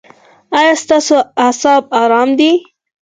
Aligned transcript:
ایا 0.59 0.73
ستاسو 0.83 1.17
اعصاب 1.45 1.83
ارام 2.01 2.29
دي؟ 2.39 2.51